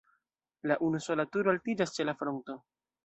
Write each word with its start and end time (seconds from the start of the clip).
La 0.71 0.77
unusola 0.87 1.25
turo 1.37 1.53
altiĝas 1.53 1.93
ĉe 1.99 2.07
la 2.11 2.17
fronto. 2.23 2.57